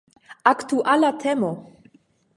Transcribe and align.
Aktuala 0.53 1.11
temo! 1.25 1.51